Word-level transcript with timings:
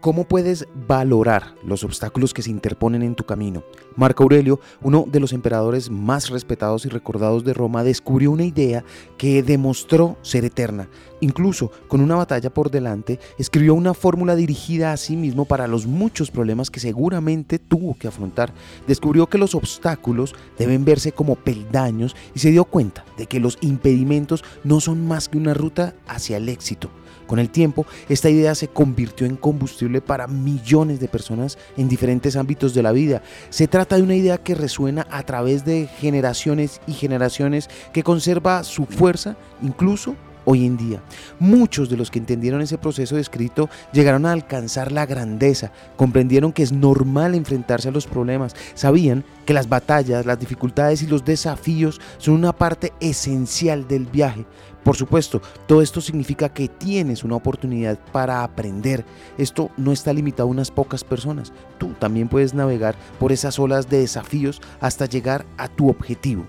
¿Cómo 0.00 0.28
puedes 0.28 0.68
valorar 0.86 1.56
los 1.64 1.82
obstáculos 1.82 2.32
que 2.32 2.42
se 2.42 2.52
interponen 2.52 3.02
en 3.02 3.16
tu 3.16 3.24
camino? 3.24 3.64
Marco 3.96 4.22
Aurelio, 4.22 4.60
uno 4.80 5.04
de 5.10 5.18
los 5.18 5.32
emperadores 5.32 5.90
más 5.90 6.30
respetados 6.30 6.86
y 6.86 6.88
recordados 6.88 7.42
de 7.42 7.52
Roma, 7.52 7.82
descubrió 7.82 8.30
una 8.30 8.44
idea 8.44 8.84
que 9.16 9.42
demostró 9.42 10.16
ser 10.22 10.44
eterna. 10.44 10.88
Incluso 11.20 11.72
con 11.88 12.00
una 12.00 12.14
batalla 12.14 12.48
por 12.48 12.70
delante, 12.70 13.18
escribió 13.38 13.74
una 13.74 13.92
fórmula 13.92 14.36
dirigida 14.36 14.92
a 14.92 14.96
sí 14.96 15.16
mismo 15.16 15.46
para 15.46 15.66
los 15.66 15.84
muchos 15.84 16.30
problemas 16.30 16.70
que 16.70 16.78
seguramente 16.78 17.58
tuvo 17.58 17.96
que 17.98 18.06
afrontar. 18.06 18.52
Descubrió 18.86 19.26
que 19.26 19.38
los 19.38 19.56
obstáculos 19.56 20.32
deben 20.56 20.84
verse 20.84 21.10
como 21.10 21.34
peldaños 21.34 22.14
y 22.36 22.38
se 22.38 22.52
dio 22.52 22.64
cuenta 22.66 23.04
de 23.18 23.26
que 23.26 23.40
los 23.40 23.58
impedimentos 23.60 24.44
no 24.64 24.80
son 24.80 25.06
más 25.06 25.28
que 25.28 25.36
una 25.36 25.52
ruta 25.52 25.94
hacia 26.06 26.38
el 26.38 26.48
éxito. 26.48 26.90
Con 27.26 27.38
el 27.38 27.50
tiempo, 27.50 27.84
esta 28.08 28.30
idea 28.30 28.54
se 28.54 28.68
convirtió 28.68 29.26
en 29.26 29.36
combustible 29.36 30.00
para 30.00 30.26
millones 30.26 30.98
de 30.98 31.08
personas 31.08 31.58
en 31.76 31.86
diferentes 31.86 32.36
ámbitos 32.36 32.72
de 32.72 32.82
la 32.82 32.90
vida. 32.90 33.22
Se 33.50 33.68
trata 33.68 33.96
de 33.96 34.02
una 34.02 34.16
idea 34.16 34.38
que 34.38 34.54
resuena 34.54 35.06
a 35.10 35.22
través 35.24 35.66
de 35.66 35.88
generaciones 35.98 36.80
y 36.86 36.94
generaciones, 36.94 37.68
que 37.92 38.02
conserva 38.02 38.64
su 38.64 38.86
fuerza 38.86 39.36
incluso 39.60 40.16
hoy 40.50 40.64
en 40.64 40.78
día. 40.78 41.02
Muchos 41.38 41.90
de 41.90 41.98
los 41.98 42.10
que 42.10 42.18
entendieron 42.18 42.62
ese 42.62 42.78
proceso 42.78 43.16
de 43.16 43.20
escrito 43.20 43.68
llegaron 43.92 44.24
a 44.24 44.32
alcanzar 44.32 44.92
la 44.92 45.04
grandeza, 45.04 45.72
comprendieron 45.96 46.52
que 46.52 46.62
es 46.62 46.72
normal 46.72 47.34
enfrentarse 47.34 47.90
a 47.90 47.92
los 47.92 48.06
problemas, 48.06 48.56
sabían 48.74 49.24
que 49.44 49.52
las 49.52 49.68
batallas, 49.68 50.24
las 50.24 50.40
dificultades 50.40 51.02
y 51.02 51.06
los 51.06 51.22
desafíos 51.22 52.00
son 52.16 52.32
una 52.32 52.54
parte 52.54 52.94
esencial 52.98 53.86
del 53.86 54.06
viaje. 54.06 54.46
Por 54.84 54.96
supuesto, 54.96 55.42
todo 55.66 55.82
esto 55.82 56.00
significa 56.00 56.48
que 56.48 56.68
tienes 56.68 57.24
una 57.24 57.36
oportunidad 57.36 57.98
para 58.10 58.42
aprender. 58.42 59.04
Esto 59.36 59.70
no 59.76 59.92
está 59.92 60.14
limitado 60.14 60.48
a 60.48 60.52
unas 60.52 60.70
pocas 60.70 61.04
personas. 61.04 61.52
Tú 61.76 61.92
también 61.98 62.28
puedes 62.28 62.54
navegar 62.54 62.96
por 63.18 63.32
esas 63.32 63.58
olas 63.58 63.90
de 63.90 63.98
desafíos 63.98 64.62
hasta 64.80 65.04
llegar 65.04 65.44
a 65.58 65.68
tu 65.68 65.90
objetivo. 65.90 66.46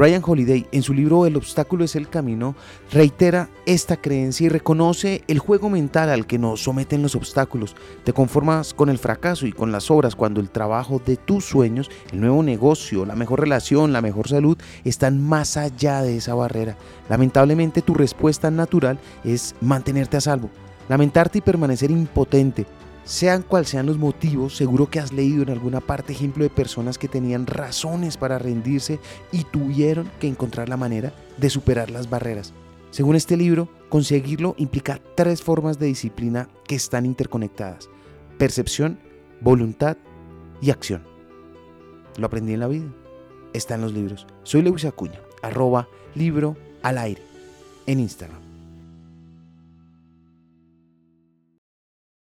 Ryan 0.00 0.22
Holiday, 0.26 0.66
en 0.72 0.82
su 0.82 0.94
libro 0.94 1.26
El 1.26 1.36
obstáculo 1.36 1.84
es 1.84 1.94
el 1.94 2.08
camino, 2.08 2.54
reitera 2.90 3.50
esta 3.66 3.98
creencia 3.98 4.46
y 4.46 4.48
reconoce 4.48 5.22
el 5.28 5.38
juego 5.38 5.68
mental 5.68 6.08
al 6.08 6.26
que 6.26 6.38
nos 6.38 6.62
someten 6.62 7.02
los 7.02 7.14
obstáculos. 7.14 7.76
Te 8.02 8.14
conformas 8.14 8.72
con 8.72 8.88
el 8.88 8.96
fracaso 8.96 9.46
y 9.46 9.52
con 9.52 9.72
las 9.72 9.90
obras 9.90 10.16
cuando 10.16 10.40
el 10.40 10.48
trabajo 10.48 11.02
de 11.04 11.18
tus 11.18 11.44
sueños, 11.44 11.90
el 12.12 12.20
nuevo 12.22 12.42
negocio, 12.42 13.04
la 13.04 13.14
mejor 13.14 13.40
relación, 13.40 13.92
la 13.92 14.00
mejor 14.00 14.26
salud, 14.26 14.56
están 14.84 15.22
más 15.22 15.58
allá 15.58 16.00
de 16.00 16.16
esa 16.16 16.34
barrera. 16.34 16.78
Lamentablemente 17.10 17.82
tu 17.82 17.92
respuesta 17.92 18.50
natural 18.50 18.98
es 19.22 19.54
mantenerte 19.60 20.16
a 20.16 20.22
salvo, 20.22 20.48
lamentarte 20.88 21.36
y 21.36 21.42
permanecer 21.42 21.90
impotente, 21.90 22.64
sean 23.04 23.42
cual 23.42 23.66
sean 23.66 23.86
los 23.86 23.98
motivos, 23.98 24.56
seguro 24.56 24.88
que 24.88 25.00
has 25.00 25.12
leído 25.12 25.42
en 25.42 25.50
alguna 25.50 25.80
parte 25.80 26.12
ejemplo 26.12 26.44
de 26.44 26.50
personas 26.50 26.98
que 26.98 27.08
tenían 27.08 27.46
razones 27.46 28.16
para 28.16 28.38
rendirse 28.38 29.00
y 29.32 29.44
tuvieron 29.44 30.10
que 30.20 30.28
encontrar 30.28 30.68
la 30.68 30.76
manera 30.76 31.12
de 31.36 31.50
superar 31.50 31.90
las 31.90 32.08
barreras. 32.08 32.52
Según 32.90 33.16
este 33.16 33.36
libro, 33.36 33.68
conseguirlo 33.88 34.54
implica 34.58 35.00
tres 35.16 35.42
formas 35.42 35.78
de 35.78 35.86
disciplina 35.86 36.48
que 36.66 36.74
están 36.74 37.06
interconectadas. 37.06 37.88
Percepción, 38.38 38.98
voluntad 39.40 39.96
y 40.60 40.70
acción. 40.70 41.02
Lo 42.16 42.26
aprendí 42.26 42.52
en 42.52 42.60
la 42.60 42.68
vida. 42.68 42.86
Está 43.52 43.76
en 43.76 43.82
los 43.82 43.92
libros. 43.92 44.26
Soy 44.42 44.62
Lewis 44.62 44.84
Acuña, 44.84 45.20
arroba 45.42 45.88
libro 46.14 46.56
al 46.82 46.98
aire 46.98 47.22
en 47.86 48.00
Instagram. 48.00 48.49